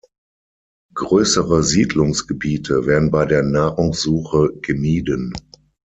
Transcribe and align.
Größere 0.95 1.61
Siedlungsgebiete 1.61 2.87
werden 2.87 3.11
bei 3.11 3.25
der 3.25 3.43
Nahrungssuche 3.43 4.51
gemieden. 4.59 5.31